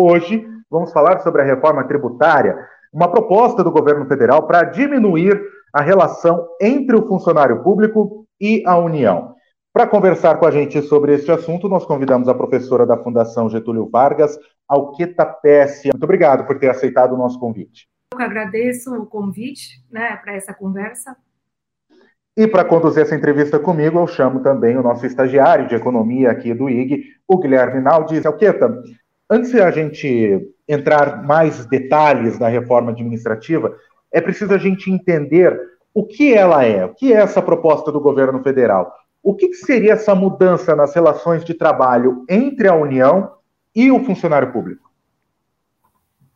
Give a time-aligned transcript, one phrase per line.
[0.00, 2.56] Hoje vamos falar sobre a reforma tributária,
[2.92, 5.42] uma proposta do governo federal para diminuir
[5.72, 9.34] a relação entre o funcionário público e a União.
[9.72, 13.90] Para conversar com a gente sobre este assunto, nós convidamos a professora da Fundação Getúlio
[13.90, 14.38] Vargas,
[14.68, 15.88] Alqueta Pesce.
[15.88, 17.88] Muito obrigado por ter aceitado o nosso convite.
[18.14, 21.16] Eu agradeço o convite né, para essa conversa.
[22.36, 26.54] E para conduzir essa entrevista comigo, eu chamo também o nosso estagiário de economia aqui
[26.54, 28.24] do IG, o Guilherme Naldi.
[28.24, 28.80] Alqueta,
[29.30, 33.74] antes de a gente entrar mais detalhes da reforma administrativa,
[34.12, 35.58] é preciso a gente entender
[35.94, 38.94] o que ela é, o que é essa proposta do governo federal.
[39.22, 43.32] O que seria essa mudança nas relações de trabalho entre a União
[43.74, 44.88] e o funcionário público?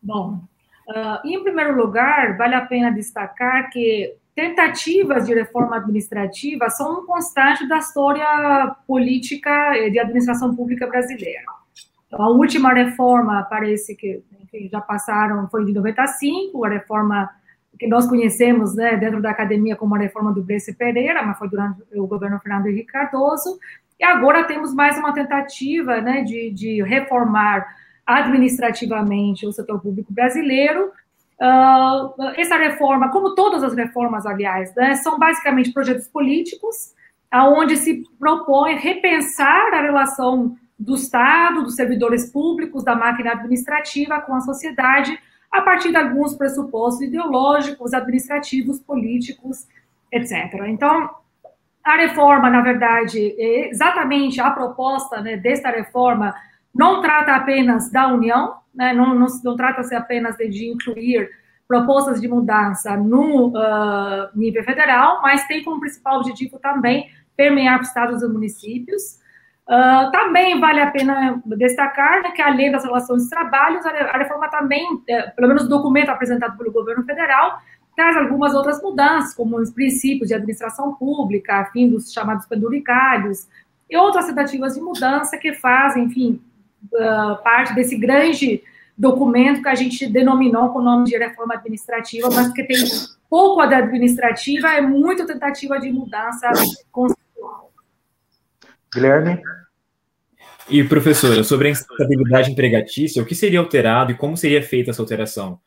[0.01, 0.41] Bom,
[0.89, 7.05] uh, em primeiro lugar, vale a pena destacar que tentativas de reforma administrativa são um
[7.05, 11.43] constante da história política de administração pública brasileira.
[12.13, 17.29] A última reforma, parece que enfim, já passaram, foi de 95, a reforma
[17.79, 21.49] que nós conhecemos né, dentro da academia como a reforma do Bresse Pereira, mas foi
[21.49, 23.57] durante o governo Fernando Henrique Cardoso,
[23.99, 27.65] e agora temos mais uma tentativa né, de, de reformar
[28.05, 30.91] administrativamente o setor público brasileiro,
[31.41, 36.93] Uh, essa reforma, como todas as reformas, aliás, né, são basicamente projetos políticos,
[37.29, 44.35] aonde se propõe repensar a relação do Estado, dos servidores públicos, da máquina administrativa com
[44.35, 45.17] a sociedade,
[45.51, 49.67] a partir de alguns pressupostos ideológicos, administrativos, políticos,
[50.11, 50.65] etc.
[50.67, 51.09] Então,
[51.83, 56.33] a reforma, na verdade, é exatamente a proposta né, desta reforma
[56.73, 61.29] não trata apenas da União, né, não, não, não trata-se apenas de, de, incluir
[61.67, 67.87] propostas de mudança no uh, nível federal, mas tem como principal objetivo também permear os
[67.87, 69.19] estados e municípios.
[69.67, 73.79] Uh, também vale a pena destacar né, que, além das relações de trabalho,
[74.11, 77.61] a reforma também, é, pelo menos o documento apresentado pelo governo federal,
[77.95, 83.47] traz algumas outras mudanças, como os princípios de administração pública, fim dos chamados penduricários,
[83.89, 86.41] e outras tentativas de mudança que fazem, enfim,
[86.93, 88.61] uh, parte desse grande
[88.97, 92.77] documento que a gente denominou com o nome de reforma administrativa, mas que tem
[93.29, 96.51] pouco da administrativa, é muito tentativa de mudança
[96.91, 97.12] constitucional.
[98.93, 99.41] Guilherme?
[100.69, 105.01] E, professora, sobre a instabilidade empregatícia, o que seria alterado e como seria feita essa
[105.01, 105.59] alteração?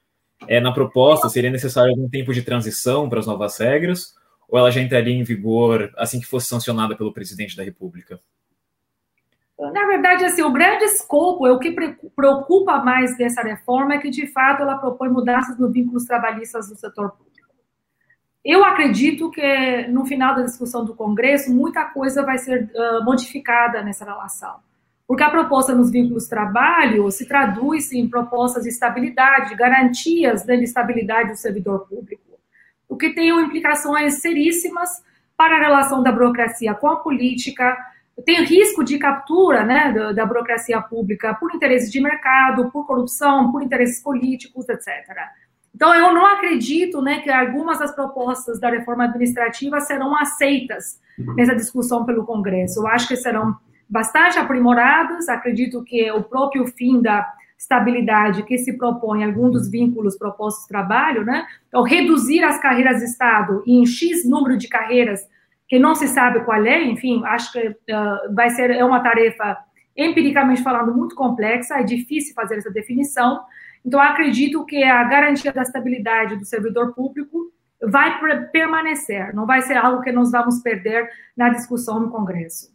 [0.48, 4.14] É, na proposta, seria necessário algum tempo de transição para as novas regras,
[4.48, 8.18] ou ela já entraria em vigor assim que fosse sancionada pelo presidente da República?
[9.58, 11.74] Na verdade, assim, o grande escopo, é o que
[12.14, 16.76] preocupa mais dessa reforma é que, de fato, ela propõe mudanças nos vínculos trabalhistas do
[16.76, 17.25] setor público.
[18.48, 23.82] Eu acredito que, no final da discussão do Congresso, muita coisa vai ser uh, modificada
[23.82, 24.60] nessa relação.
[25.04, 31.30] Porque a proposta nos vínculos trabalho se traduz em propostas de estabilidade, garantias de estabilidade
[31.30, 32.22] do servidor público,
[32.88, 35.02] o que tem implicações seríssimas
[35.36, 37.76] para a relação da burocracia com a política,
[38.24, 43.50] tem risco de captura né, da, da, burocracia pública por interesses de mercado, por corrupção,
[43.50, 44.86] por interesses políticos, etc.
[45.76, 50.98] Então, eu não acredito né, que algumas das propostas da reforma administrativa serão aceitas
[51.36, 52.80] nessa discussão pelo Congresso.
[52.80, 53.54] Eu acho que serão
[53.86, 55.28] bastante aprimoradas.
[55.28, 60.68] Acredito que o próprio fim da estabilidade que se propõe algum dos vínculos propostos de
[60.68, 61.46] trabalho, né?
[61.68, 65.20] Então, reduzir as carreiras de Estado em X número de carreiras
[65.68, 69.58] que não se sabe qual é, enfim, acho que uh, vai ser é uma tarefa
[69.96, 73.40] empiricamente falando muito complexa, é difícil fazer essa definição.
[73.86, 78.18] Então, acredito que a garantia da estabilidade do servidor público vai
[78.50, 82.74] permanecer, não vai ser algo que nós vamos perder na discussão no Congresso.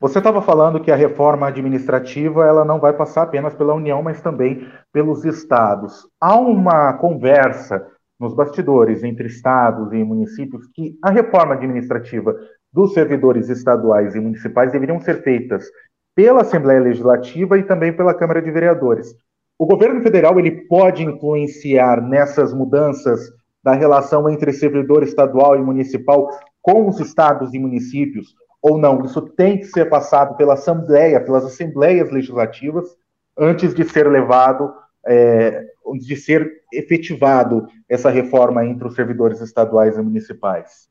[0.00, 4.22] Você estava falando que a reforma administrativa ela não vai passar apenas pela União, mas
[4.22, 6.08] também pelos estados.
[6.18, 7.86] Há uma conversa
[8.18, 12.34] nos bastidores entre estados e municípios que a reforma administrativa
[12.72, 15.66] dos servidores estaduais e municipais deveriam ser feitas
[16.14, 19.14] pela Assembleia Legislativa e também pela Câmara de Vereadores.
[19.58, 23.20] O governo federal ele pode influenciar nessas mudanças
[23.62, 26.30] da relação entre servidor estadual e municipal
[26.62, 29.04] com os estados e municípios ou não?
[29.04, 32.96] Isso tem que ser passado pela Assembleia, pelas Assembleias Legislativas,
[33.36, 34.72] antes de ser levado
[35.04, 35.64] é,
[35.98, 40.88] de ser efetivado essa reforma entre os servidores estaduais e municipais?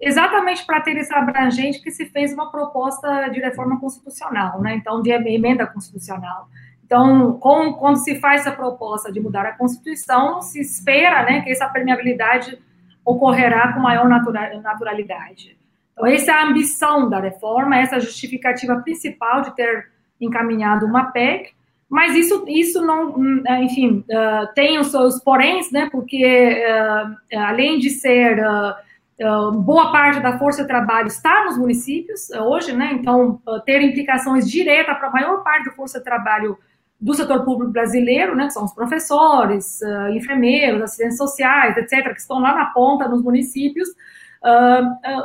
[0.00, 4.76] Exatamente para ter esse abrangente que se fez uma proposta de reforma constitucional, né?
[4.76, 6.46] Então, de emenda constitucional.
[6.88, 11.50] Então, com, quando se faz essa proposta de mudar a Constituição, se espera né, que
[11.50, 12.58] essa permeabilidade
[13.04, 15.58] ocorrerá com maior naturalidade.
[15.92, 20.86] Então, essa é a ambição da reforma, essa é a justificativa principal de ter encaminhado
[20.86, 21.50] uma PEC,
[21.90, 27.38] mas isso, isso não, hum, é, enfim, uh, tem os seus poréns, né, porque uh,
[27.38, 32.90] além de ser uh, boa parte da força de trabalho está nos municípios hoje, né,
[32.92, 36.56] então ter implicações diretas para a maior parte da força de trabalho
[37.00, 39.80] do setor público brasileiro, né, que são os professores,
[40.12, 43.88] enfermeiros, assistentes sociais, etc., que estão lá na ponta nos municípios,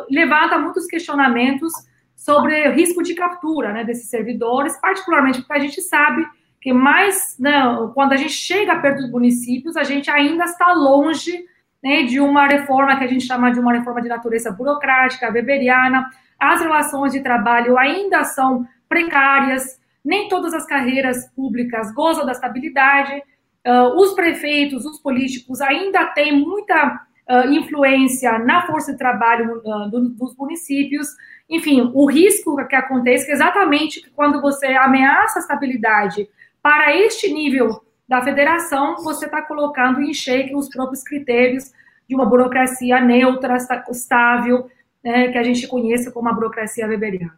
[0.09, 1.73] levanta muitos questionamentos
[2.15, 6.25] sobre risco de captura né, desses servidores, particularmente porque a gente sabe
[6.61, 7.61] que mais, né,
[7.93, 11.43] quando a gente chega perto dos municípios, a gente ainda está longe
[11.83, 16.09] né, de uma reforma que a gente chama de uma reforma de natureza burocrática, weberiana,
[16.39, 23.21] as relações de trabalho ainda são precárias, nem todas as carreiras públicas gozam da estabilidade,
[23.65, 29.89] uh, os prefeitos, os políticos ainda têm muita uh, influência na força de trabalho uh,
[29.89, 31.07] do, dos municípios,
[31.49, 36.27] enfim, o risco que acontece é exatamente quando você ameaça a estabilidade
[36.61, 41.71] para este nível da federação, você está colocando em xeque os próprios critérios
[42.07, 43.57] de uma burocracia neutra,
[43.89, 44.69] estável,
[45.03, 47.37] né, que a gente conhece como a burocracia weberiana.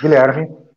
[0.00, 0.69] Guilherme.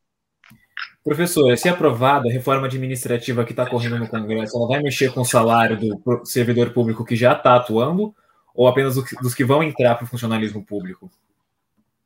[1.04, 5.22] Professora, se aprovada a reforma administrativa que está correndo no Congresso, ela vai mexer com
[5.22, 8.16] o salário do servidor público que já está atuando
[8.56, 11.12] ou apenas dos que vão entrar para o funcionalismo público?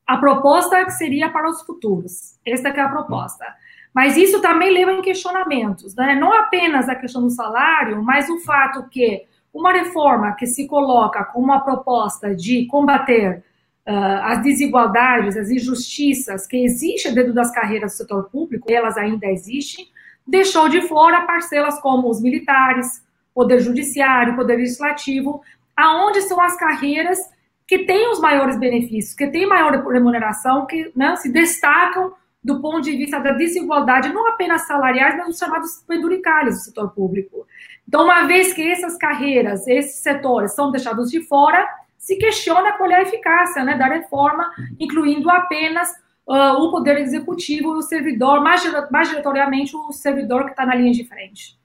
[0.06, 2.40] A proposta seria para os futuros.
[2.46, 3.46] Esta é a proposta.
[3.94, 6.16] Mas isso também leva em questionamentos, né?
[6.16, 11.26] não apenas a questão do salário, mas o fato que uma reforma que se coloca
[11.26, 13.44] como uma proposta de combater
[13.88, 19.88] as desigualdades, as injustiças que existem dentro das carreiras do setor público, elas ainda existem,
[20.26, 23.02] deixou de fora parcelas como os militares,
[23.34, 25.42] poder judiciário, poder legislativo,
[25.76, 27.18] aonde são as carreiras
[27.66, 32.14] que têm os maiores benefícios, que têm maior remuneração, que né, se destacam
[32.44, 36.92] do ponto de vista da desigualdade, não apenas salariais, mas os chamados penduricários do setor
[36.92, 37.46] público.
[37.88, 41.68] Então, uma vez que essas carreiras, esses setores são deixados de fora,
[42.08, 44.50] se questiona qual é a eficácia né, da reforma,
[44.80, 45.90] incluindo apenas
[46.26, 48.42] uh, o poder executivo e o servidor,
[48.90, 51.60] majoritariamente o servidor que está na linha de frente.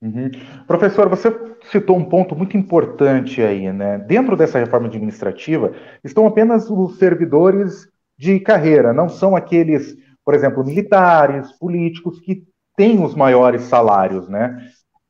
[0.00, 0.30] Uhum.
[0.66, 1.30] Professor, você
[1.70, 3.98] citou um ponto muito importante aí, né?
[3.98, 7.86] Dentro dessa reforma administrativa, estão apenas os servidores
[8.16, 9.94] de carreira, não são aqueles,
[10.24, 12.44] por exemplo, militares, políticos que
[12.74, 14.56] têm os maiores salários, né?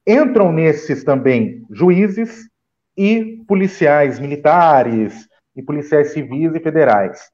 [0.04, 2.52] Entram nesses também juízes
[2.96, 7.30] e policiais militares e policiais civis e federais.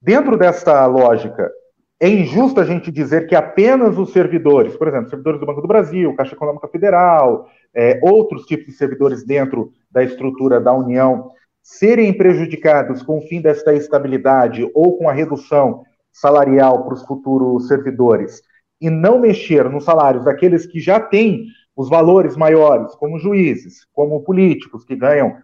[0.00, 1.50] Dentro desta lógica,
[1.98, 5.68] é injusto a gente dizer que apenas os servidores, por exemplo, servidores do Banco do
[5.68, 11.30] Brasil, Caixa Econômica Federal, é, outros tipos de servidores dentro da estrutura da União,
[11.62, 17.66] serem prejudicados com o fim desta estabilidade ou com a redução salarial para os futuros
[17.66, 18.42] servidores
[18.80, 21.46] e não mexer nos salários daqueles que já têm
[21.76, 25.36] os valores maiores, como juízes, como políticos, que ganham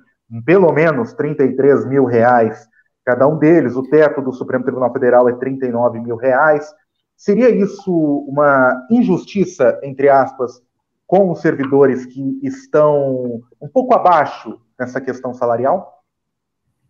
[0.47, 2.67] pelo menos 33 mil reais
[3.05, 6.73] cada um deles, o teto do Supremo Tribunal Federal é 39 mil reais.
[7.17, 7.93] Seria isso
[8.29, 10.63] uma injustiça, entre aspas,
[11.07, 16.03] com os servidores que estão um pouco abaixo nessa questão salarial?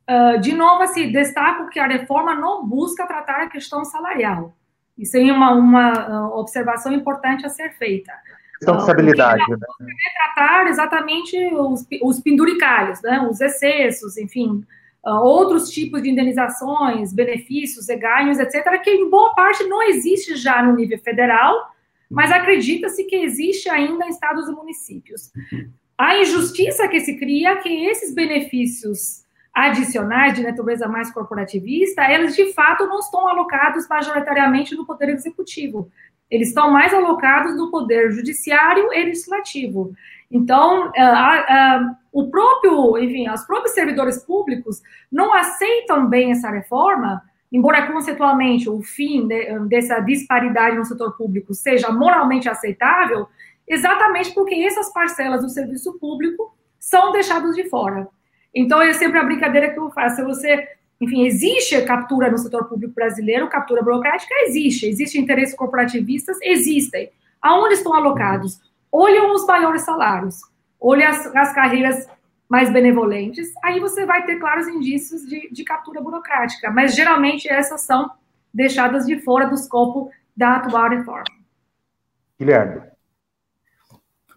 [0.09, 4.55] Uh, de novo, assim, destaco que a reforma não busca tratar a questão salarial.
[4.97, 8.13] Isso é uma, uma uh, observação importante a ser feita.
[8.63, 9.43] Questão de estabilidade.
[9.43, 9.95] Uh, né?
[10.35, 13.27] tratar exatamente os, os penduricalhos, né?
[13.29, 14.65] os excessos, enfim,
[15.05, 20.77] outros tipos de indenizações, benefícios ganhos, etc., que em boa parte não existe já no
[20.77, 21.73] nível federal,
[22.09, 25.33] mas acredita-se que existe ainda em estados e municípios.
[25.99, 32.35] A injustiça que se cria é que esses benefícios adicionais de natureza mais corporativista, eles
[32.35, 35.91] de fato não estão alocados majoritariamente no poder executivo.
[36.33, 39.93] Eles estão mais alocados no poder judiciário e legislativo.
[40.31, 40.91] Então,
[42.11, 47.23] o próprio, enfim, os próprios servidores públicos não aceitam bem essa reforma,
[47.53, 53.29] embora conceitualmente o fim de, dessa disparidade no setor público seja moralmente aceitável,
[53.69, 58.09] exatamente porque essas parcelas do serviço público são deixadas de fora.
[58.55, 60.17] Então, é sempre a brincadeira que eu faço.
[60.17, 60.67] Se você,
[61.03, 67.11] enfim, existe captura no setor público brasileiro, captura burocrática existe, existem interesses corporativistas, existem.
[67.43, 68.61] Aonde estão alocados?
[68.91, 70.37] Olham os maiores salários,
[70.81, 72.09] olham as, as carreiras
[72.49, 77.81] mais benevolentes, aí você vai ter claros indícios de, de captura burocrática, mas geralmente essas
[77.81, 78.09] são
[78.55, 81.25] deixadas de fora do escopo da atual reforma.
[82.39, 82.83] Guilherme.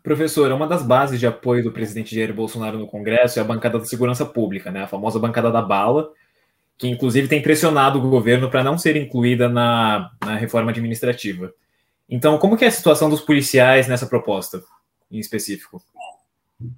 [0.01, 3.77] Professor, uma das bases de apoio do presidente Jair Bolsonaro no Congresso é a bancada
[3.77, 4.84] da segurança pública, né?
[4.84, 6.12] a famosa bancada da bala,
[6.77, 11.53] que inclusive tem pressionado o governo para não ser incluída na, na reforma administrativa.
[12.10, 14.62] Então, como que é a situação dos policiais nessa proposta,
[15.10, 15.82] em específico?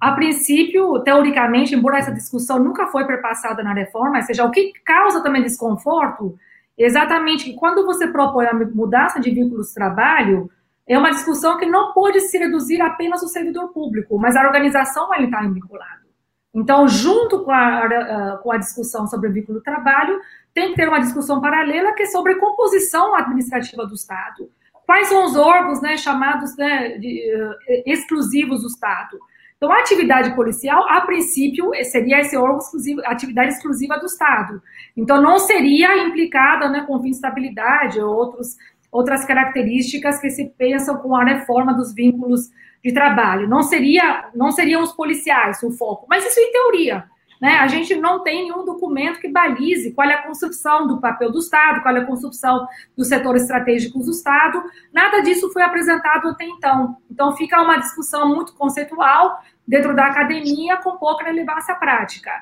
[0.00, 4.72] A princípio, teoricamente, embora essa discussão nunca foi perpassada na reforma, ou seja, o que
[4.84, 6.36] causa também desconforto,
[6.76, 10.50] exatamente que quando você propõe a mudança de vínculos de trabalho,
[10.86, 15.08] é uma discussão que não pode se reduzir apenas ao servidor público, mas a organização
[15.08, 16.07] vai estar vinculada.
[16.54, 20.20] Então, junto com a, com a discussão sobre o vínculo de trabalho,
[20.54, 24.50] tem que ter uma discussão paralela que é sobre composição administrativa do Estado.
[24.86, 29.18] Quais são os órgãos né, chamados né, de, uh, exclusivos do Estado?
[29.58, 34.62] Então, a atividade policial, a princípio, seria esse órgão exclusivo, atividade exclusiva do Estado.
[34.96, 38.56] Então, não seria implicada né, com fim de estabilidade ou outros,
[38.90, 42.48] outras características que se pensam com a reforma dos vínculos
[42.88, 43.46] de trabalho.
[43.46, 47.04] Não seria, não seriam os policiais o foco, mas isso em teoria.
[47.40, 47.58] Né?
[47.58, 51.38] A gente não tem nenhum documento que balize qual é a construção do papel do
[51.38, 52.66] Estado, qual é a construção
[52.96, 54.62] dos setores estratégicos do Estado.
[54.92, 56.96] Nada disso foi apresentado até então.
[57.10, 62.32] Então, fica uma discussão muito conceitual dentro da academia com pouca relevância prática.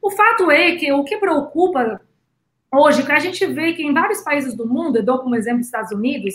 [0.00, 2.00] O fato é que o que preocupa
[2.72, 5.60] hoje, que a gente vê que em vários países do mundo, eu dou como exemplo
[5.60, 6.34] os Estados Unidos,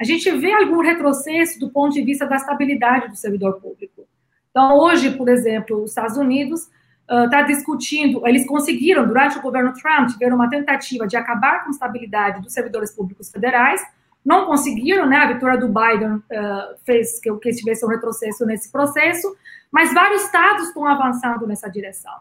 [0.00, 4.06] a gente vê algum retrocesso do ponto de vista da estabilidade do servidor público.
[4.50, 6.68] Então, hoje, por exemplo, os Estados Unidos
[7.08, 11.68] está uh, discutindo, eles conseguiram, durante o governo Trump, tiveram uma tentativa de acabar com
[11.68, 13.82] a estabilidade dos servidores públicos federais,
[14.24, 15.16] não conseguiram, né?
[15.16, 19.34] A vitória do Biden uh, fez que, que tivesse um retrocesso nesse processo,
[19.70, 22.12] mas vários estados estão avançando nessa direção.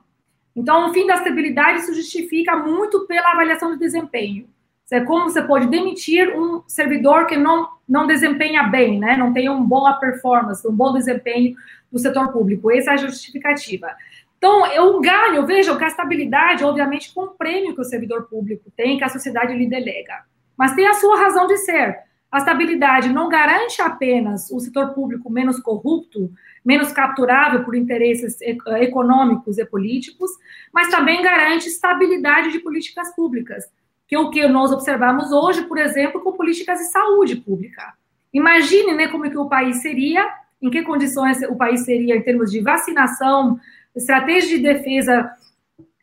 [0.55, 4.47] Então, o fim da estabilidade se justifica muito pela avaliação de desempenho.
[4.91, 9.17] É como você pode demitir um servidor que não, não desempenha bem, né?
[9.17, 11.55] não tem uma boa performance, um bom desempenho
[11.91, 12.71] no setor público.
[12.71, 13.89] Essa é a justificativa.
[14.37, 18.71] Então, eu ganho, vejam que a estabilidade, obviamente, com o prêmio que o servidor público
[18.77, 20.23] tem, que a sociedade lhe delega.
[20.55, 21.99] Mas tem a sua razão de ser.
[22.31, 26.31] A estabilidade não garante apenas o setor público menos corrupto,
[26.63, 30.29] menos capturável por interesses econômicos e políticos,
[30.73, 33.65] mas também garante estabilidade de políticas públicas,
[34.07, 37.93] que é o que nós observamos hoje, por exemplo, com políticas de saúde pública.
[38.33, 40.25] Imagine né, como que o país seria,
[40.61, 43.59] em que condições o país seria em termos de vacinação,
[43.95, 45.29] estratégia de defesa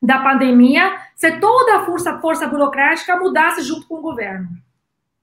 [0.03, 4.49] da pandemia, se toda a força, força burocrática mudasse junto com o governo.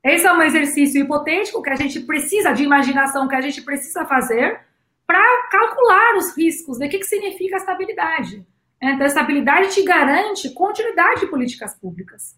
[0.03, 4.05] Esse é um exercício hipotético que a gente precisa de imaginação, que a gente precisa
[4.05, 4.59] fazer
[5.05, 6.87] para calcular os riscos, né?
[6.87, 8.43] o que, que significa estabilidade.
[8.81, 12.35] Então, a estabilidade te garante continuidade de políticas públicas.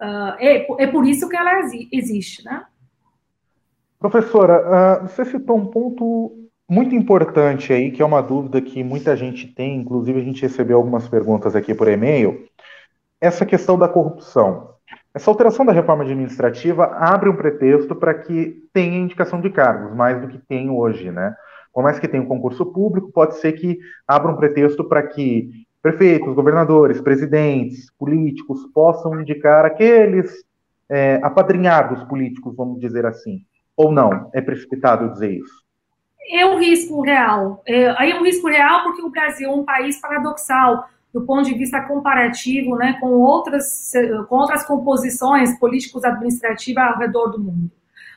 [0.00, 1.60] Uh, é, é, por isso que ela
[1.92, 2.64] existe, né?
[3.98, 9.16] Professora, uh, você citou um ponto muito importante aí, que é uma dúvida que muita
[9.16, 12.46] gente tem, inclusive a gente recebeu algumas perguntas aqui por e-mail,
[13.20, 14.74] essa questão da corrupção.
[15.12, 20.20] Essa alteração da reforma administrativa abre um pretexto para que tenha indicação de cargos, mais
[20.20, 21.34] do que tem hoje, né?
[21.72, 25.66] Por mais que tenha um concurso público, pode ser que abra um pretexto para que
[25.88, 30.44] prefeitos, governadores, presidentes, políticos possam indicar aqueles
[30.88, 33.40] é, apadrinhados políticos, vamos dizer assim.
[33.76, 34.30] Ou não?
[34.32, 35.68] É precipitado dizer isso?
[36.30, 37.62] é um risco real.
[37.66, 41.44] É, aí é um risco real porque o Brasil é um país paradoxal do ponto
[41.44, 43.90] de vista comparativo, né, com outras,
[44.28, 47.70] com outras composições políticos administrativas ao redor do mundo.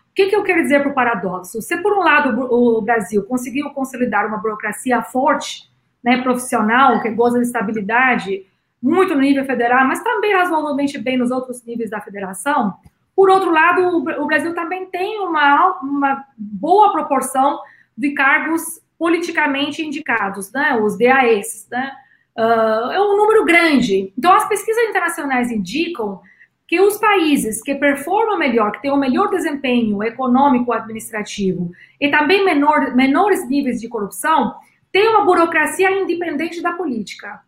[0.10, 1.62] O que, que eu quero dizer por paradoxo?
[1.62, 5.71] Se, por um lado, o Brasil conseguiu consolidar uma burocracia forte,
[6.04, 8.46] né, profissional, que goza de estabilidade,
[8.82, 12.74] muito no nível federal, mas também razoavelmente bem nos outros níveis da federação,
[13.16, 17.60] por outro lado, o Brasil também tem uma, uma boa proporção
[17.96, 21.92] de cargos politicamente indicados, né, os DAEs, né,
[22.38, 24.14] uh, é um número grande.
[24.18, 26.22] Então, as pesquisas internacionais indicam
[26.68, 32.46] que os países que performam melhor, que têm um melhor desempenho econômico administrativo e também
[32.46, 34.56] menor, menores níveis de corrupção,
[34.92, 37.42] têm uma burocracia independente da política.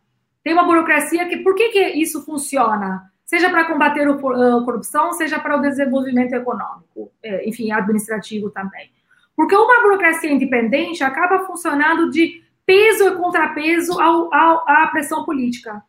[0.44, 3.12] Tem uma burocracia que, por que, que isso funciona?
[3.26, 8.92] Seja para combater a corrupção, seja para o desenvolvimento econômico, é, enfim, administrativo também.
[9.36, 15.82] Porque uma burocracia independente acaba funcionando de peso e contrapeso ao, ao, à pressão política.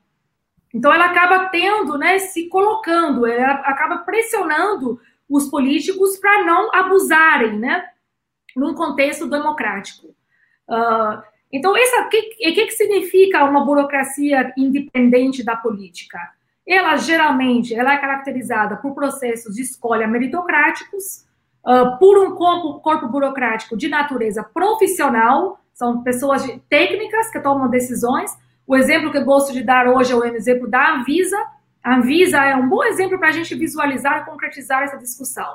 [0.73, 7.59] Então, ela acaba tendo, né, se colocando, ela acaba pressionando os políticos para não abusarem,
[7.59, 7.85] né,
[8.57, 10.09] num contexto democrático.
[10.69, 11.23] Uh,
[11.57, 16.19] então, o que, que, que significa uma burocracia independente da política?
[16.67, 21.25] Ela, geralmente, ela é caracterizada por processos de escolha meritocráticos,
[21.65, 27.71] uh, por um corpo, corpo burocrático de natureza profissional, são pessoas de, técnicas que tomam
[27.71, 28.33] decisões.
[28.67, 31.39] O exemplo que eu gosto de dar hoje é o exemplo da Anvisa.
[31.85, 35.55] A Anvisa é um bom exemplo para a gente visualizar e concretizar essa discussão.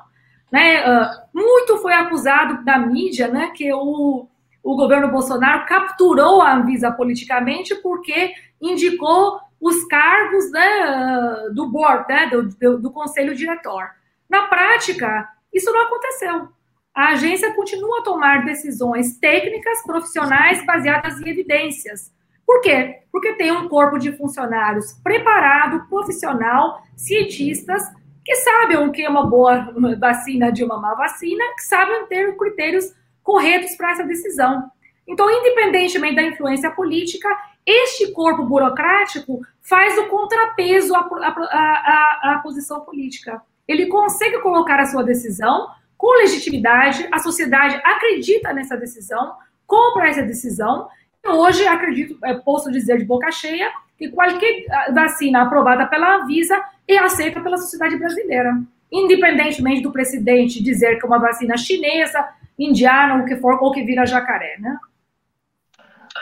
[0.50, 0.82] Né?
[0.82, 4.28] Uh, muito foi acusado da mídia né, que o,
[4.70, 12.28] o governo Bolsonaro capturou a Anvisa politicamente porque indicou os cargos né, do board, né,
[12.28, 13.90] do, do, conselho diretor.
[14.30, 16.50] Na prática, isso não aconteceu.
[16.94, 22.14] A agência continua a tomar decisões técnicas, profissionais, baseadas em evidências.
[22.46, 23.00] Por quê?
[23.12, 27.82] Porque tem um corpo de funcionários preparado, profissional, cientistas,
[28.24, 32.38] que sabem o que é uma boa vacina de uma má vacina, que sabem ter
[32.38, 32.99] critérios
[33.30, 34.72] corretos para essa decisão.
[35.08, 37.30] Então, independentemente da influência política,
[37.64, 43.40] este corpo burocrático faz o contrapeso à, à, à, à posição política.
[43.68, 49.34] Ele consegue colocar a sua decisão com legitimidade, a sociedade acredita nessa decisão,
[49.68, 50.88] compra essa decisão.
[51.24, 56.60] Hoje, acredito, é, posso dizer de boca cheia, que qualquer ah, vacina aprovada pela Anvisa
[56.88, 58.60] é aceita pela sociedade brasileira.
[58.92, 62.28] Independentemente do presidente dizer que é uma vacina chinesa,
[62.60, 64.78] indiana, ou o que for, ou que vira jacaré, né?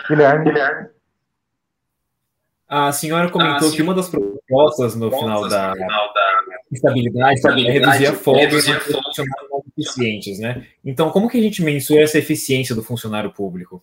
[0.07, 0.45] Guilherme.
[0.45, 0.89] Guilherme.
[2.69, 5.73] A senhora comentou ah, que uma das propostas no final da,
[6.69, 10.67] estabilidade, é reduzir a folga e funcionários mais eficientes, né?
[10.83, 13.81] Então, como que a gente mensura essa eficiência do funcionário público?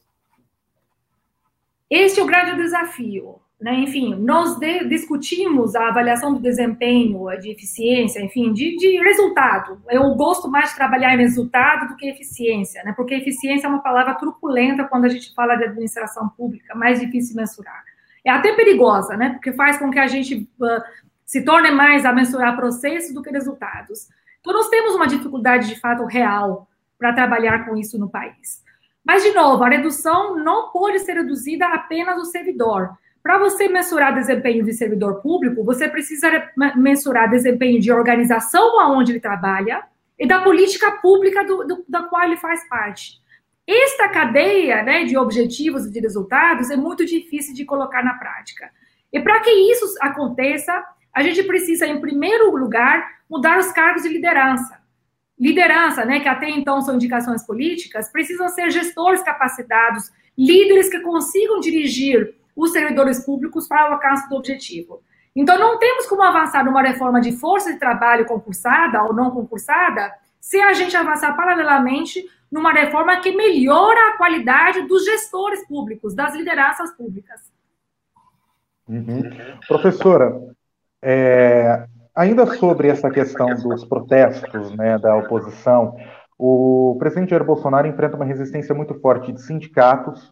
[1.88, 3.40] Este é o grande desafio.
[3.64, 3.76] Né?
[3.76, 9.80] Enfim, nós de, discutimos a avaliação do desempenho, de eficiência, enfim, de, de, resultado.
[9.88, 12.92] Eu gosto mais de trabalhar em resultado do que eficiência, né?
[12.94, 17.30] porque eficiência é uma palavra truculenta quando a gente fala de administração pública, mais difícil
[17.30, 17.82] de mensurar.
[18.22, 19.30] É até perigosa, né?
[19.30, 20.82] porque faz com que a gente uh,
[21.24, 24.10] se torne mais a mensurar processos do que resultados.
[24.40, 26.68] Então, nós temos uma dificuldade de fato real
[26.98, 28.62] para trabalhar com isso no país.
[29.02, 32.94] Mas, de novo, a redução não pode ser reduzida apenas do servidor
[33.24, 36.28] para você mensurar desempenho de servidor público, você precisa
[36.76, 39.82] mensurar desempenho de organização aonde ele trabalha
[40.18, 43.18] e da política pública do, do, da qual ele faz parte.
[43.66, 48.70] Esta cadeia né, de objetivos e de resultados é muito difícil de colocar na prática.
[49.10, 54.10] E para que isso aconteça, a gente precisa, em primeiro lugar, mudar os cargos de
[54.10, 54.82] liderança.
[55.40, 61.58] Liderança, né, que até então são indicações políticas, precisam ser gestores capacitados, líderes que consigam
[61.58, 65.02] dirigir os servidores públicos para o alcance do objetivo.
[65.34, 70.12] Então, não temos como avançar numa reforma de força de trabalho concursada ou não concursada
[70.40, 76.34] se a gente avançar paralelamente numa reforma que melhora a qualidade dos gestores públicos, das
[76.34, 77.40] lideranças públicas.
[78.86, 79.22] Uhum.
[79.66, 80.38] Professora,
[81.02, 85.96] é, ainda sobre essa questão dos protestos né, da oposição,
[86.38, 90.30] o presidente Jair Bolsonaro enfrenta uma resistência muito forte de sindicatos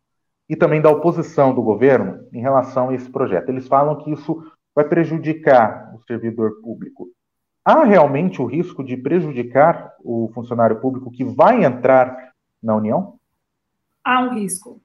[0.53, 3.49] e também da oposição do governo em relação a esse projeto.
[3.49, 7.09] Eles falam que isso vai prejudicar o servidor público.
[7.65, 13.15] Há realmente o risco de prejudicar o funcionário público que vai entrar na União?
[14.05, 14.79] Há um risco.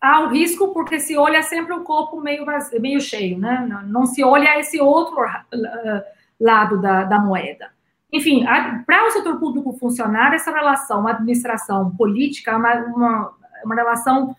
[0.00, 3.84] Há um risco porque se olha sempre o copo meio, vazio, meio cheio, né?
[3.84, 6.02] Não, se olha esse outro uh,
[6.38, 7.70] lado da, da moeda.
[8.12, 8.44] Enfim,
[8.86, 13.32] para o setor público funcionar, essa relação administração-política é uma, uma,
[13.64, 14.36] uma relação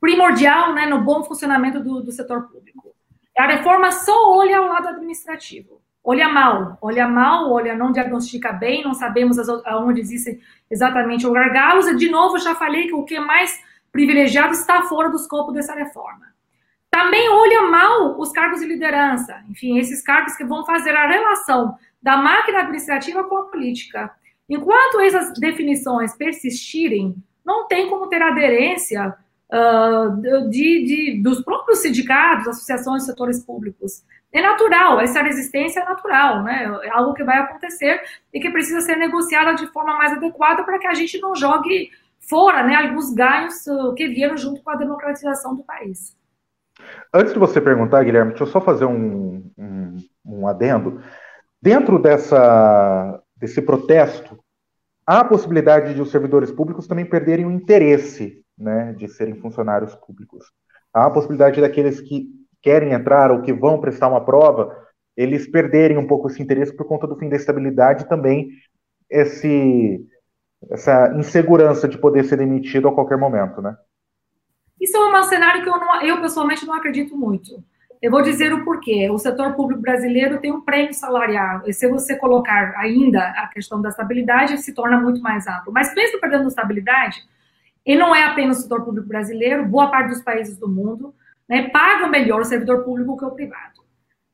[0.00, 2.94] primordial né, no bom funcionamento do, do setor público.
[3.36, 5.80] A reforma só olha ao lado administrativo.
[6.02, 11.86] Olha mal, olha mal, olha, não diagnostica bem, não sabemos aonde existem exatamente os gargalos.
[11.86, 15.52] E, de novo, já falei que o que é mais privilegiado está fora do escopo
[15.52, 16.26] dessa reforma.
[16.90, 21.76] Também olha mal os cargos de liderança, enfim, esses cargos que vão fazer a relação
[22.02, 24.10] da máquina administrativa com a política.
[24.48, 27.14] Enquanto essas definições persistirem,
[27.48, 29.16] não tem como ter aderência
[29.50, 34.04] uh, de, de, dos próprios sindicatos, associações, setores públicos.
[34.30, 36.70] É natural, essa resistência é natural, né?
[36.82, 40.78] É algo que vai acontecer e que precisa ser negociada de forma mais adequada para
[40.78, 41.90] que a gente não jogue
[42.28, 46.14] fora né, alguns ganhos uh, que vieram junto com a democratização do país.
[47.12, 51.02] Antes de você perguntar, Guilherme, deixa eu só fazer um, um, um adendo.
[51.60, 54.38] Dentro dessa, desse protesto
[55.08, 59.94] há a possibilidade de os servidores públicos também perderem o interesse né, de serem funcionários
[59.94, 60.44] públicos.
[60.92, 62.28] Há a possibilidade daqueles que
[62.60, 64.76] querem entrar ou que vão prestar uma prova,
[65.16, 68.50] eles perderem um pouco esse interesse por conta do fim da estabilidade e também
[69.08, 70.06] esse,
[70.70, 73.74] essa insegurança de poder ser demitido a qualquer momento, né?
[74.78, 77.64] Isso é um cenário que eu, não, eu pessoalmente não acredito muito.
[78.00, 79.10] Eu vou dizer o porquê.
[79.10, 81.62] O setor público brasileiro tem um prêmio salarial.
[81.66, 85.72] E se você colocar ainda a questão da estabilidade, se torna muito mais amplo.
[85.72, 87.22] Mas mesmo perdendo estabilidade,
[87.84, 91.14] e não é apenas o setor público brasileiro, boa parte dos países do mundo
[91.48, 91.70] né,
[92.10, 93.78] melhor o servidor público que o privado.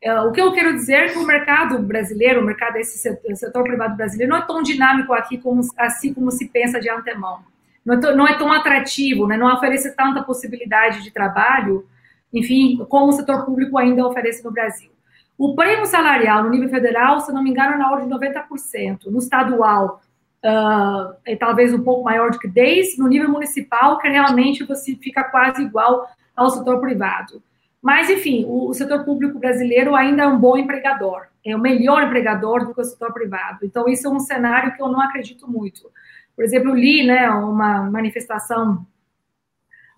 [0.02, 3.34] É, o que eu quero dizer é que o mercado brasileiro, o mercado desse setor,
[3.36, 7.40] setor privado brasileiro, não é tão dinâmico aqui como, assim como se pensa de antemão.
[7.84, 9.36] Não é tão, não é tão atrativo, né?
[9.36, 11.86] não oferece tanta possibilidade de trabalho,
[12.34, 14.90] enfim, como o setor público ainda oferece no Brasil.
[15.38, 19.06] O prêmio salarial no nível federal, se não me engano, é na ordem de 90%.
[19.06, 20.00] No estadual,
[20.44, 22.98] uh, é talvez um pouco maior do que 10%.
[22.98, 27.42] No nível municipal, que realmente você fica quase igual ao setor privado.
[27.82, 31.26] Mas, enfim, o, o setor público brasileiro ainda é um bom empregador.
[31.44, 33.58] É o melhor empregador do que o setor privado.
[33.62, 35.90] Então, isso é um cenário que eu não acredito muito.
[36.34, 38.86] Por exemplo, eu li né, uma manifestação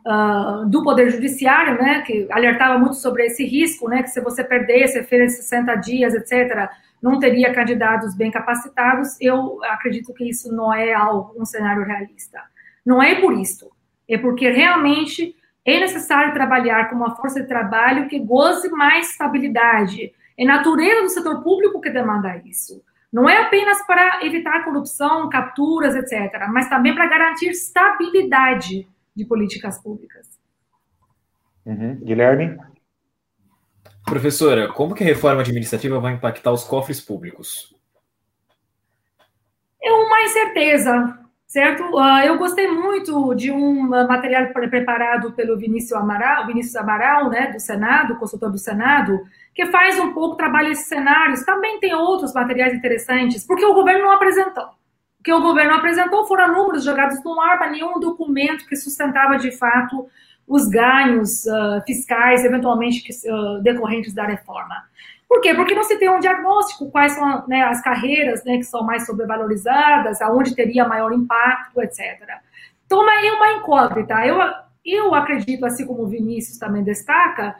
[0.06, 4.44] uh, do Poder Judiciário, né, que alertava muito sobre esse risco, né, que se você
[4.44, 6.70] perdesse, fez 60 dias, etc.,
[7.02, 9.20] não teria candidatos bem capacitados.
[9.20, 12.40] Eu acredito que isso não é algo, um cenário realista.
[12.84, 13.70] Não é por isso,
[14.08, 20.12] é porque realmente é necessário trabalhar com uma força de trabalho que goze mais estabilidade.
[20.38, 22.82] É natureza do setor público que demanda isso.
[23.12, 28.86] Não é apenas para evitar corrupção, capturas, etc., mas também para garantir estabilidade
[29.16, 30.28] de políticas públicas.
[31.64, 31.96] Uhum.
[31.96, 32.56] Guilherme?
[34.04, 37.74] Professora, como que a reforma administrativa vai impactar os cofres públicos?
[39.82, 41.82] É uma incerteza, certo?
[41.82, 47.58] Uh, eu gostei muito de um material preparado pelo Vinícius Amaral, Vinícius Amaral, né, do
[47.58, 49.24] Senado, consultor do Senado,
[49.54, 51.44] que faz um pouco trabalho esses cenários.
[51.44, 54.76] Também tem outros materiais interessantes, porque o governo não apresentou
[55.26, 59.50] que o governo apresentou foram números jogados no ar, mas nenhum documento que sustentava de
[59.50, 60.06] fato
[60.46, 64.84] os ganhos uh, fiscais, eventualmente que, uh, decorrentes da reforma.
[65.28, 65.52] Por quê?
[65.52, 69.04] Porque não se tem um diagnóstico, quais são né, as carreiras né, que são mais
[69.04, 72.22] sobrevalorizadas, aonde teria maior impacto, etc.
[72.86, 74.24] Então, é uma incógnita.
[74.24, 74.38] Eu,
[74.84, 77.56] eu acredito, assim como o Vinícius também destaca,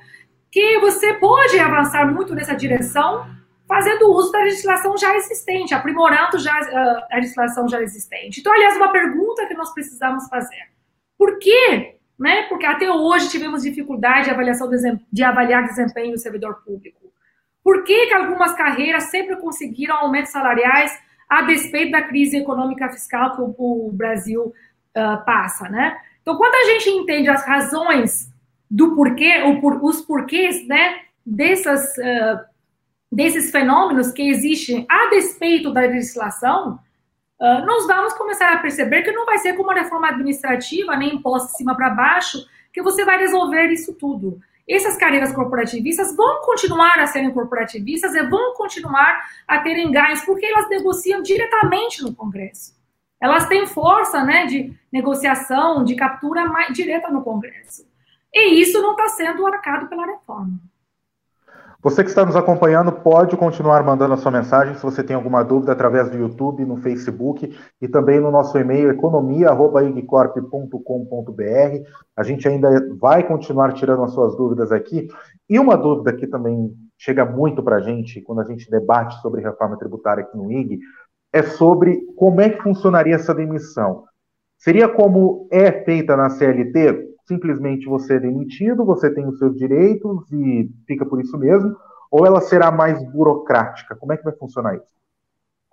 [0.52, 3.26] que você pode avançar muito nessa direção,
[3.66, 8.40] fazendo uso da legislação já existente, aprimorando já uh, a legislação já existente.
[8.40, 10.70] Então, aliás, uma pergunta que nós precisamos fazer.
[11.18, 11.96] Por quê?
[12.18, 12.42] Né?
[12.44, 14.70] Porque até hoje tivemos dificuldade de, avaliação
[15.12, 17.12] de avaliar desempenho do servidor público.
[17.62, 20.96] Por que, que algumas carreiras sempre conseguiram aumentos salariais
[21.28, 25.96] a despeito da crise econômica fiscal que o, o Brasil uh, passa, né?
[26.22, 28.32] Então, quando a gente entende as razões
[28.70, 32.55] do porquê, por, os porquês, né, dessas uh,
[33.10, 36.78] desses fenômenos que existem a despeito da legislação,
[37.40, 41.14] uh, nós vamos começar a perceber que não vai ser como uma reforma administrativa, nem
[41.14, 42.38] imposto de cima para baixo,
[42.72, 44.40] que você vai resolver isso tudo.
[44.68, 50.44] Essas carreiras corporativistas vão continuar a serem corporativistas e vão continuar a terem ganhos, porque
[50.44, 52.74] elas negociam diretamente no Congresso.
[53.20, 57.86] Elas têm força né, de negociação, de captura mais direta no Congresso.
[58.34, 60.60] E isso não está sendo arcado pela reforma.
[61.86, 65.44] Você que está nos acompanhando pode continuar mandando a sua mensagem se você tem alguma
[65.44, 71.88] dúvida através do YouTube, no Facebook e também no nosso e-mail economia@igcorp.com.br.
[72.16, 75.06] A gente ainda vai continuar tirando as suas dúvidas aqui.
[75.48, 79.40] E uma dúvida que também chega muito para a gente quando a gente debate sobre
[79.40, 80.80] reforma tributária aqui no IG
[81.32, 84.02] é sobre como é que funcionaria essa demissão.
[84.58, 87.14] Seria como é feita na CLT?
[87.26, 91.76] Simplesmente você é demitido, você tem os seus direitos e fica por isso mesmo,
[92.10, 93.96] ou ela será mais burocrática?
[93.96, 94.96] Como é que vai funcionar isso?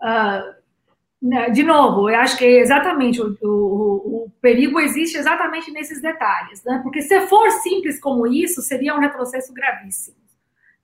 [0.02, 6.02] Uh, de novo, eu acho que é exatamente o, o, o, perigo existe exatamente nesses
[6.02, 6.82] detalhes, né?
[6.84, 10.18] Porque se for simples como isso, seria um retrocesso gravíssimo.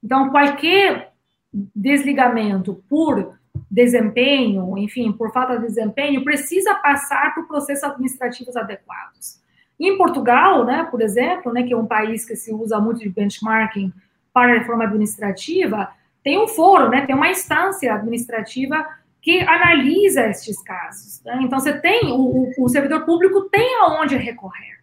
[0.02, 1.12] Então, qualquer
[1.76, 3.38] desligamento por
[3.70, 9.42] desempenho, enfim, por falta de desempenho, precisa passar por processos administrativos adequados.
[9.80, 13.10] Em Portugal, né, por exemplo, né, que é um país que se usa muito de
[13.10, 13.94] benchmarking
[14.34, 15.90] para a reforma administrativa,
[16.22, 18.86] tem um foro, né, tem uma instância administrativa
[19.22, 21.22] que analisa estes casos.
[21.24, 21.40] Né?
[21.44, 24.80] Então, você tem, o, o, servidor público tem aonde recorrer.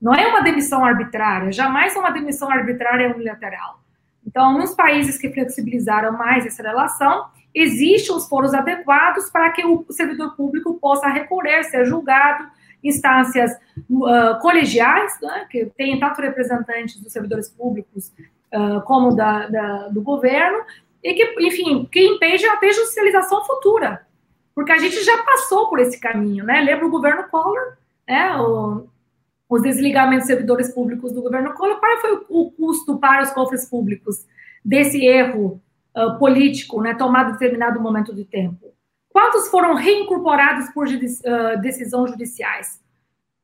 [0.00, 3.80] Não é uma demissão arbitrária, jamais é uma demissão arbitrária unilateral.
[4.26, 9.84] Então, nos países que flexibilizaram mais essa relação, existem os foros adequados para que o
[9.90, 12.48] servidor público possa recorrer, ser julgado,
[12.82, 13.52] instâncias
[13.90, 18.12] uh, colegiais, né, que tem tanto representantes dos servidores públicos
[18.52, 20.64] uh, como da, da, do governo,
[21.02, 24.06] e que, enfim, que impede até judicialização futura,
[24.54, 26.60] porque a gente já passou por esse caminho, né?
[26.60, 28.36] Lembra o governo Collor, né?
[28.36, 28.86] O,
[29.48, 33.68] os desligamentos de servidores públicos do governo Collor, qual foi o custo para os cofres
[33.68, 34.26] públicos
[34.64, 35.60] desse erro
[35.96, 38.72] uh, político, né, tomado em determinado momento de tempo?
[39.12, 42.80] Quantos foram reincorporados por uh, decisões judiciais?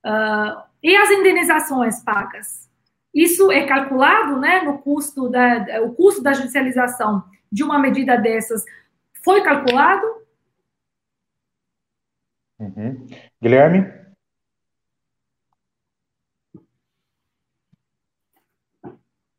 [0.05, 2.69] Uh, e as indenizações pagas?
[3.15, 8.65] Isso é calculado, né, no custo da, o custo da judicialização de uma medida dessas
[9.25, 10.07] foi calculado?
[12.59, 13.07] Uhum.
[13.41, 13.99] Guilherme?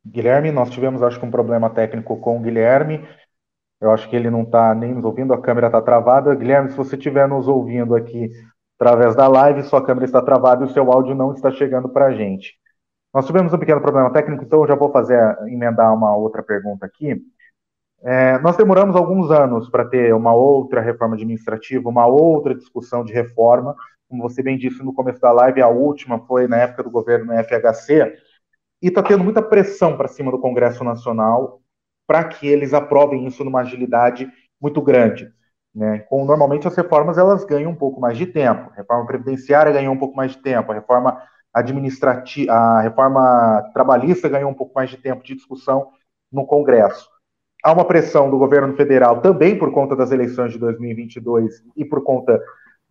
[0.06, 3.08] Guilherme, nós tivemos, acho que, um problema técnico com o Guilherme.
[3.82, 6.36] Eu acho que ele não está nem nos ouvindo, a câmera está travada.
[6.36, 8.30] Guilherme, se você estiver nos ouvindo aqui
[8.78, 12.08] através da live, sua câmera está travada e o seu áudio não está chegando para
[12.08, 12.58] a gente.
[13.14, 16.86] Nós tivemos um pequeno problema técnico, então eu já vou fazer emendar uma outra pergunta
[16.86, 17.22] aqui.
[18.02, 23.14] É, nós demoramos alguns anos para ter uma outra reforma administrativa, uma outra discussão de
[23.14, 23.76] reforma.
[24.08, 27.34] Como você bem disse no começo da live, a última foi na época do governo
[27.34, 28.14] FHC,
[28.82, 31.62] e está tendo muita pressão para cima do Congresso Nacional
[32.10, 34.28] para que eles aprovem isso numa agilidade
[34.60, 35.32] muito grande.
[35.76, 36.00] Né?
[36.10, 38.72] Com, normalmente as reformas elas ganham um pouco mais de tempo.
[38.72, 40.72] A reforma previdenciária ganhou um pouco mais de tempo.
[40.72, 41.22] A reforma
[41.54, 45.90] administrativa, a reforma trabalhista ganhou um pouco mais de tempo de discussão
[46.34, 47.08] no Congresso.
[47.64, 52.04] Há uma pressão do governo federal também por conta das eleições de 2022 e por
[52.04, 52.42] conta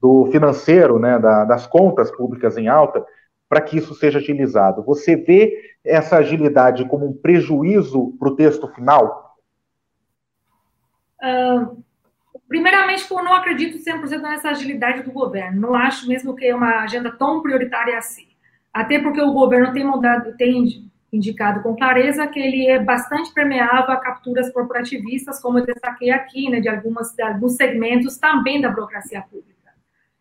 [0.01, 3.05] do financeiro, né, da, das contas públicas em alta,
[3.49, 4.83] para que isso seja agilizado.
[4.85, 9.37] Você vê essa agilidade como um prejuízo para o texto final?
[11.23, 11.83] Uh,
[12.47, 15.61] primeiramente, eu não acredito 100% nessa agilidade do governo.
[15.61, 18.29] Não acho mesmo que é uma agenda tão prioritária assim.
[18.73, 23.93] Até porque o governo tem mudado, tem indicado com clareza que ele é bastante permeável
[23.93, 28.69] a capturas corporativistas, como eu destaquei aqui, né, de, algumas, de alguns segmentos também da
[28.69, 29.48] burocracia pública.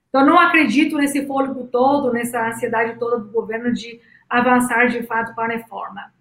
[0.10, 5.36] Então, não acredito nesse fôlego todo, nessa ansiedade toda do governo de avançar de fato
[5.36, 6.12] para a reforma.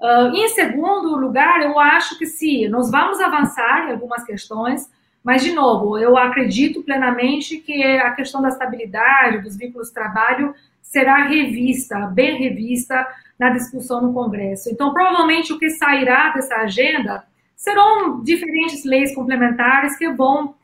[0.00, 4.90] Uh, em segundo lugar, eu acho que sim, nós vamos avançar em algumas questões,
[5.22, 10.54] mas, de novo, eu acredito plenamente que a questão da estabilidade, dos vínculos de trabalho,
[10.82, 13.06] será revista, bem revista,
[13.38, 14.70] na discussão no Congresso.
[14.70, 17.24] Então, provavelmente, o que sairá dessa agenda
[17.56, 20.54] serão diferentes leis complementares que vão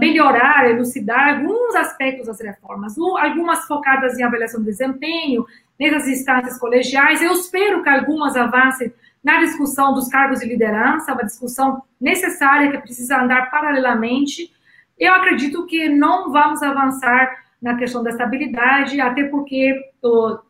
[0.00, 5.46] melhorar, elucidar alguns aspectos das reformas, algumas focadas em avaliação de desempenho,
[5.78, 7.22] nessas instâncias colegiais.
[7.22, 12.78] Eu espero que algumas avancem na discussão dos cargos de liderança, uma discussão necessária que
[12.78, 14.52] precisa andar paralelamente.
[14.98, 19.74] Eu acredito que não vamos avançar na questão da estabilidade, até porque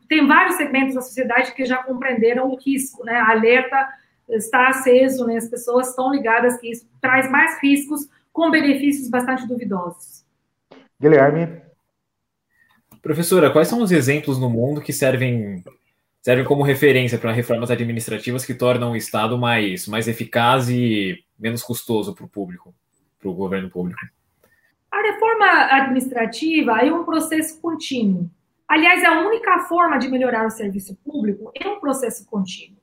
[0.09, 3.17] tem vários segmentos da sociedade que já compreenderam o risco, né?
[3.17, 3.89] A alerta
[4.29, 5.37] está aceso, né?
[5.37, 10.25] As pessoas estão ligadas que isso traz mais riscos com benefícios bastante duvidosos.
[11.01, 11.61] Guilherme.
[13.03, 15.65] Professora, quais são os exemplos no mundo que servem
[16.23, 21.65] servem como referência para reformas administrativas que tornam o Estado mais, mais eficaz e menos
[21.65, 22.73] custoso para o público,
[23.19, 24.01] para o governo público?
[24.89, 28.31] A reforma administrativa é um processo contínuo.
[28.69, 32.78] Aliás, a única forma de melhorar o serviço público é um processo contínuo.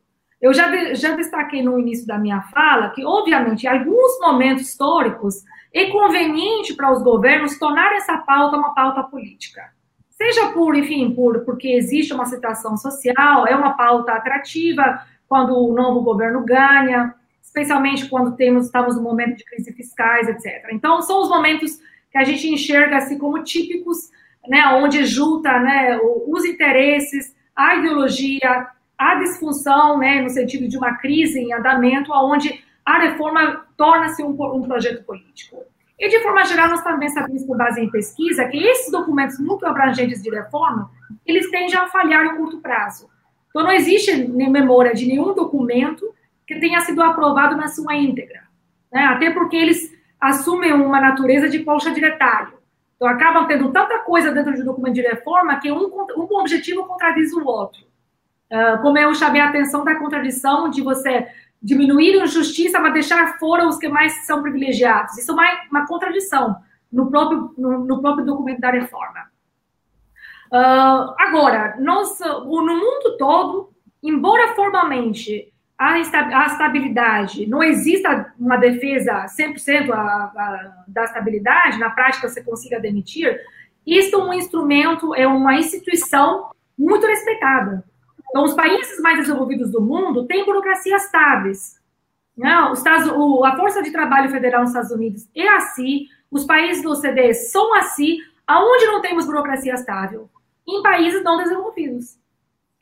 [0.46, 5.44] Eu já, já destaquei no início da minha fala que, obviamente, em alguns momentos históricos,
[5.74, 9.64] é conveniente para os governos tornar essa pauta uma pauta política.
[10.12, 15.74] Seja por, enfim, por, porque existe uma situação social, é uma pauta atrativa quando o
[15.74, 20.68] novo governo ganha, especialmente quando temos, estamos no momento de crise fiscais, etc.
[20.74, 21.80] Então, são os momentos
[22.12, 24.12] que a gente enxerga assim como típicos,
[24.48, 30.96] né, onde junta né, os interesses, a ideologia, a disfunção, né, no sentido de uma
[30.98, 35.58] crise em andamento, onde a reforma torna-se um, um, projeto político.
[35.98, 39.66] E, de forma geral, nós também sabemos, por base em pesquisa, que esses documentos muito
[39.66, 40.92] abrangentes de reforma,
[41.26, 43.10] eles tendem a falhar em curto prazo.
[43.50, 46.14] Então, não existe nem memória de nenhum documento
[46.46, 48.44] que tenha sido aprovado na sua íntegra.
[48.92, 49.02] Né?
[49.06, 52.54] Até porque eles assumem uma natureza de colcha diretário.
[52.96, 57.34] Então, acabam tendo tanta coisa dentro do documento de reforma que um, um objetivo contradiz
[57.34, 57.82] o outro.
[58.52, 61.28] Uh, como eu chamei a atenção da contradição de você
[61.62, 65.18] diminuir a injustiça, mas deixar fora os que mais são privilegiados.
[65.18, 66.56] Isso é uma, uma contradição
[66.92, 69.26] no próprio, no, no, próprio documento da reforma.
[70.52, 73.72] Uh, agora, nós, no mundo todo,
[74.04, 82.30] embora formalmente a, estabilidade não exista uma defesa 100% a, a, da estabilidade, na prática
[82.30, 83.42] você consiga demitir,
[83.86, 87.84] isso é um instrumento, é uma instituição muito respeitada.
[88.36, 91.80] Então, os países mais desenvolvidos do mundo têm burocracias estáveis.
[92.36, 96.44] Não, os Estados, o, a Força de Trabalho Federal nos Estados Unidos é assim, os
[96.44, 100.30] países do OCDE são assim, aonde não temos burocracia estável?
[100.68, 102.18] Em países não desenvolvidos.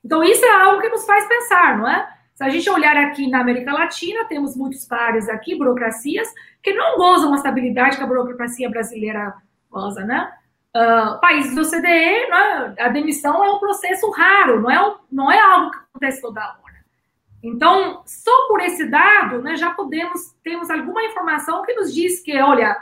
[0.03, 2.09] Então, isso é algo que nos faz pensar, não é?
[2.33, 6.97] Se a gente olhar aqui na América Latina, temos muitos pares aqui, burocracias, que não
[6.97, 9.35] gozam da estabilidade que a burocracia brasileira
[9.69, 10.33] goza, né?
[10.75, 15.31] Uh, países do CDE, né, a demissão é um processo raro, não é, um, não
[15.31, 16.83] é algo que acontece toda hora.
[17.43, 22.39] Então, só por esse dado, né, já podemos, temos alguma informação que nos diz que,
[22.39, 22.75] olha,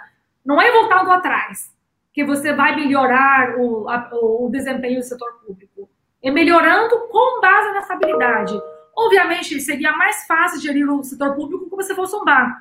[0.46, 1.72] não é voltando atrás
[2.14, 5.90] que você vai melhorar o, a, o desempenho do setor público.
[6.22, 8.60] É melhorando com base nessa habilidade.
[8.96, 12.58] Obviamente, seria mais fácil gerir o setor público se você fosse um banco,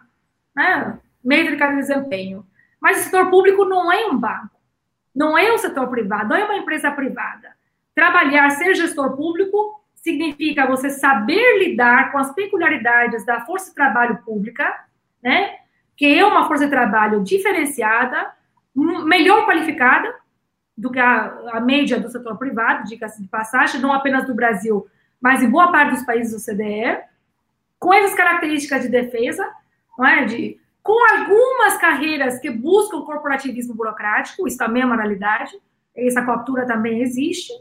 [0.54, 0.98] né?
[1.22, 2.46] Métrica de desempenho.
[2.80, 4.50] Mas o setor público não é um banco,
[5.14, 7.50] não é um setor privado, não é uma empresa privada.
[7.94, 14.18] Trabalhar, ser gestor público, significa você saber lidar com as peculiaridades da força de trabalho
[14.24, 14.84] pública,
[15.22, 15.56] né?
[15.96, 18.32] Que é uma força de trabalho diferenciada,
[18.74, 20.14] melhor qualificada
[20.76, 24.86] do que a, a média do setor privado, diga-se de passagem, não apenas do Brasil,
[25.20, 26.98] mas em boa parte dos países do CDE,
[27.78, 29.46] com essas características de defesa,
[29.98, 30.24] não é?
[30.24, 35.52] De, com algumas carreiras que buscam corporativismo burocrático, isso também é uma realidade,
[35.94, 37.52] essa captura também existe,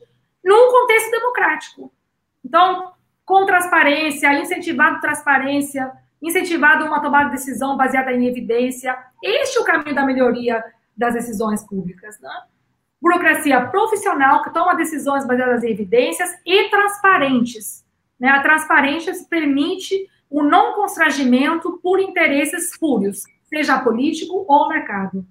[0.43, 1.91] num contexto democrático.
[2.43, 2.93] Então,
[3.25, 9.65] com transparência, incentivado transparência, incentivado uma tomada de decisão baseada em evidência, este é o
[9.65, 10.63] caminho da melhoria
[10.95, 12.19] das decisões públicas.
[12.19, 12.29] Né?
[13.01, 17.86] Burocracia profissional que toma decisões baseadas em evidências e transparentes.
[18.19, 18.29] Né?
[18.29, 25.26] A transparência permite o não constrangimento por interesses espúrios, seja político ou mercado.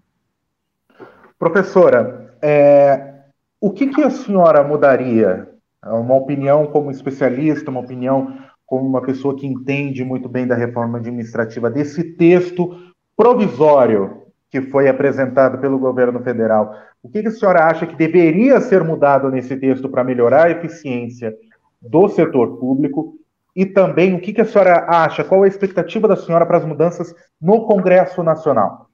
[1.39, 3.15] Professora, é,
[3.61, 5.49] o que, que a senhora mudaria?
[5.85, 10.99] Uma opinião como especialista, uma opinião como uma pessoa que entende muito bem da reforma
[10.99, 12.77] administrativa desse texto
[13.17, 16.75] provisório que foi apresentado pelo governo federal.
[17.03, 20.51] O que, que a senhora acha que deveria ser mudado nesse texto para melhorar a
[20.51, 21.35] eficiência
[21.81, 23.15] do setor público?
[23.59, 26.65] E também o que, que a senhora acha, qual a expectativa da senhora para as
[26.65, 28.89] mudanças no Congresso Nacional?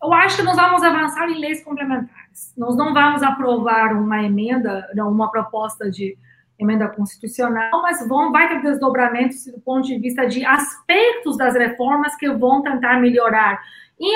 [0.00, 2.54] Eu acho que nós vamos avançar em leis complementares.
[2.56, 6.16] Nós não vamos aprovar uma emenda, não, uma proposta de
[6.56, 12.14] emenda constitucional, mas vão, vai ter desdobramentos do ponto de vista de aspectos das reformas
[12.14, 13.60] que vão tentar melhorar
[13.98, 14.14] em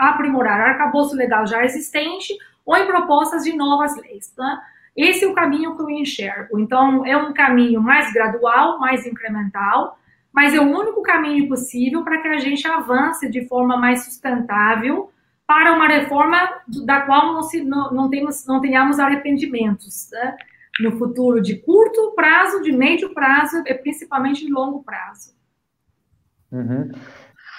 [0.00, 2.32] aprimorar arcabouço legal já existente
[2.64, 4.32] ou em propostas de novas leis.
[4.34, 4.62] Tá?
[4.96, 6.58] Esse é o caminho que eu enxergo.
[6.58, 9.98] Então, é um caminho mais gradual, mais incremental,
[10.32, 15.10] mas é o único caminho possível para que a gente avance de forma mais sustentável
[15.46, 16.38] para uma reforma
[16.84, 20.36] da qual não, se, não, não, temos, não tenhamos arrependimentos né?
[20.80, 25.34] no futuro de curto prazo, de médio prazo e principalmente de longo prazo.
[26.50, 26.90] Uhum.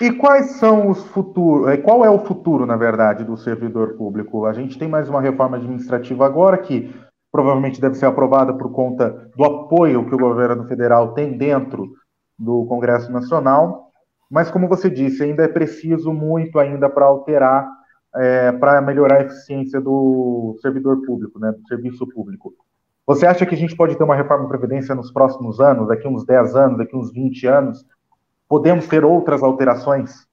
[0.02, 1.70] E quais são os futuros?
[1.70, 4.46] Eh, qual é o futuro, na verdade, do servidor público?
[4.46, 6.94] A gente tem mais uma reforma administrativa agora que
[7.36, 11.92] provavelmente deve ser aprovada por conta do apoio que o governo federal tem dentro
[12.40, 13.92] do Congresso Nacional.
[14.32, 17.70] Mas, como você disse, ainda é preciso muito ainda para alterar,
[18.16, 22.54] é, para melhorar a eficiência do servidor público, né, do serviço público.
[23.06, 26.08] Você acha que a gente pode ter uma reforma da Previdência nos próximos anos, daqui
[26.08, 27.86] uns 10 anos, daqui uns 20 anos,
[28.48, 30.28] Podemos ter outras alterações?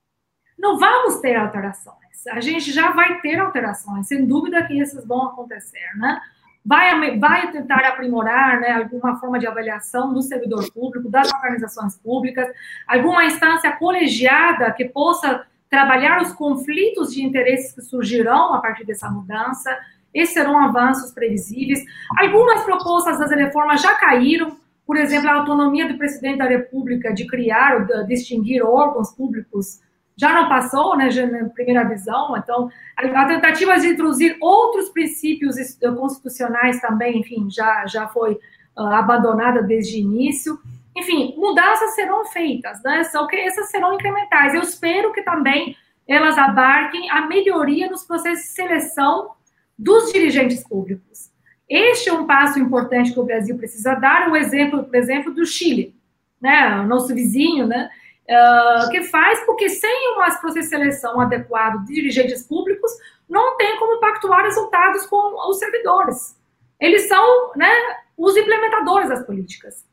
[0.58, 1.96] Não vamos ter alterações.
[2.30, 6.20] A gente já vai ter alterações, sem dúvida que essas vão acontecer, né?
[6.64, 12.48] Vai, vai tentar aprimorar né, alguma forma de avaliação do servidor público, das organizações públicas,
[12.86, 19.08] alguma instância colegiada que possa trabalhar os conflitos de interesses que surgirão a partir dessa
[19.08, 19.74] mudança.
[20.12, 21.82] Esses serão avanços previsíveis.
[22.18, 27.26] Algumas propostas das reformas já caíram, por exemplo, a autonomia do presidente da República de
[27.26, 29.80] criar ou distinguir órgãos públicos
[30.16, 32.36] já não passou, né, já na primeira visão.
[32.36, 35.56] Então, a tentativa de introduzir outros princípios
[35.96, 38.34] constitucionais também, enfim, já, já foi
[38.76, 40.58] uh, abandonada desde o início.
[40.96, 43.04] Enfim, mudanças serão feitas, né?
[43.04, 44.54] Só que essas serão incrementais.
[44.54, 45.74] Eu espero que também
[46.06, 49.30] elas abarquem a melhoria nos processos de seleção
[49.78, 51.30] dos dirigentes públicos.
[51.68, 54.30] Este é um passo importante que o Brasil precisa dar.
[54.30, 55.94] O exemplo, por exemplo, do Chile,
[56.40, 57.88] né, o nosso vizinho, né,
[58.28, 62.90] uh, que faz porque sem um processo de seleção adequado de dirigentes públicos,
[63.28, 66.36] não tem como pactuar resultados com os servidores.
[66.80, 67.72] Eles são né,
[68.16, 69.86] os implementadores das políticas.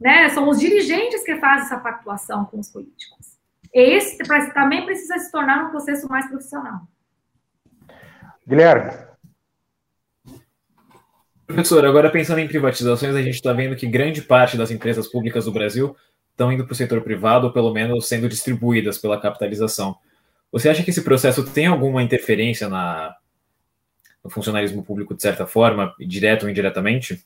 [0.00, 0.28] Né?
[0.30, 3.38] São os dirigentes que fazem essa pactuação com os políticos.
[3.72, 4.18] Esse
[4.52, 6.82] também precisa se tornar um processo mais profissional.
[8.46, 8.92] Guilherme,
[11.46, 15.44] Professor, agora pensando em privatizações, a gente está vendo que grande parte das empresas públicas
[15.44, 15.94] do Brasil
[16.34, 19.96] estão indo para o setor privado, ou pelo menos sendo distribuídas pela capitalização.
[20.52, 23.14] Você acha que esse processo tem alguma interferência na,
[24.22, 27.24] no funcionalismo público, de certa forma, direto ou indiretamente?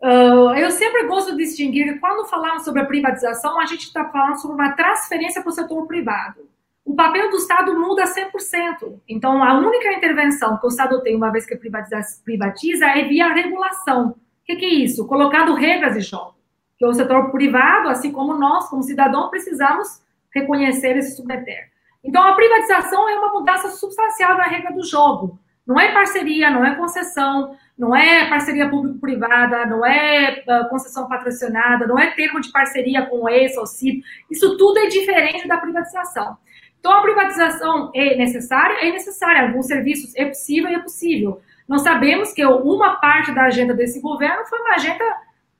[0.00, 4.40] Uh, eu sempre gosto de distinguir quando falamos sobre a privatização, a gente está falando
[4.40, 6.52] sobre uma transferência para o setor privado
[6.84, 9.00] o papel do Estado muda 100%.
[9.08, 13.32] Então, a única intervenção que o Estado tem, uma vez que privatiza, privatiza é via
[13.32, 14.10] regulação.
[14.10, 15.06] O que, que, é isso?
[15.06, 16.34] Colocando regras de jogo.
[16.82, 20.02] Que o setor privado, assim como nós, como cidadão, precisamos
[20.34, 21.70] reconhecer e se submeter.
[22.02, 25.38] Então, a privatização é uma mudança substancial na regra do jogo.
[25.64, 31.86] Não é parceria, não é concessão, não é parceria público-privada, não é uh, concessão patrocinada,
[31.86, 34.02] não é termo de parceria com o ESA ou CIP.
[34.28, 36.36] Isso tudo é diferente da privatização.
[36.80, 38.88] Então, a privatização é necessária?
[38.88, 39.42] É necessária.
[39.42, 41.40] Alguns serviços é possível e é possível.
[41.68, 45.04] Nós sabemos que uma parte da agenda desse governo foi uma agenda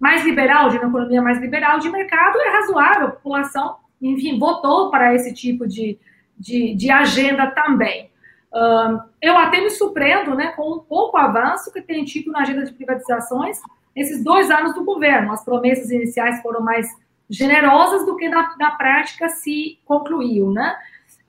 [0.02, 4.90] mais liberal, de uma economia mais liberal de mercado, é razoável, a população, enfim, votou
[4.90, 5.96] para esse tipo de,
[6.36, 8.10] de, de agenda também.
[8.52, 12.64] Uh, eu até me surpreendo né, com um pouco avanço que tem tido na agenda
[12.64, 13.60] de privatizações
[13.94, 15.32] nesses dois anos do governo.
[15.32, 16.88] As promessas iniciais foram mais
[17.30, 20.76] generosas do que na, na prática se concluiu, né?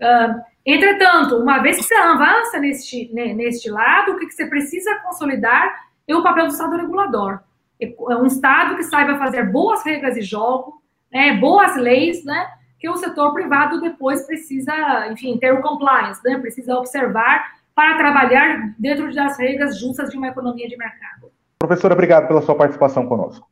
[0.02, 5.90] Uh, entretanto, uma vez que você avança neste, neste lado, o que você precisa consolidar
[6.08, 7.40] é o papel do Estado regulador.
[7.82, 12.48] É um Estado que saiba fazer boas regras de jogo, né, boas leis, né,
[12.80, 17.44] que o setor privado depois precisa, enfim, ter o compliance, né, precisa observar
[17.76, 21.32] para trabalhar dentro das regras justas de uma economia de mercado.
[21.60, 23.48] Professora, obrigado pela sua participação conosco.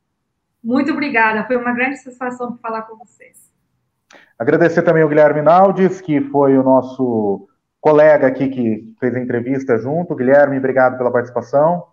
[0.62, 3.50] Muito obrigada, foi uma grande satisfação falar com vocês.
[4.38, 7.48] Agradecer também ao Guilherme Naldes, que foi o nosso
[7.80, 10.14] colega aqui que fez a entrevista junto.
[10.14, 11.84] Guilherme, obrigado pela participação.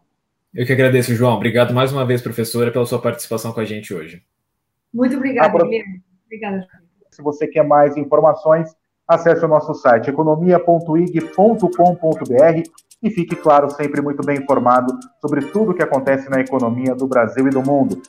[0.53, 1.35] Eu que agradeço, João.
[1.35, 4.23] Obrigado mais uma vez, professora, pela sua participação com a gente hoje.
[4.93, 6.01] Muito obrigada, ah, Guilherme.
[6.25, 6.67] Obrigada.
[7.11, 8.75] Se você quer mais informações,
[9.07, 12.69] acesse o nosso site economia.ig.com.br
[13.01, 17.07] e fique, claro, sempre muito bem informado sobre tudo o que acontece na economia do
[17.07, 18.01] Brasil e do mundo.